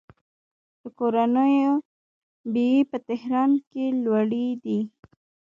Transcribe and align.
د 0.81 0.83
کورونو 0.99 1.43
بیې 2.53 2.73
په 2.89 2.97
تهران 3.07 3.51
کې 3.69 3.83
لوړې 4.03 4.47
دي. 4.63 4.79